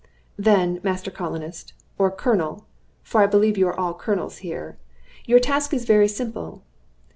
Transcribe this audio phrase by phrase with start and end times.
[0.39, 2.65] "Then, Master Colonist, or Colonel
[3.03, 4.79] for I believe you are all colonels here
[5.27, 6.63] your task is very simple.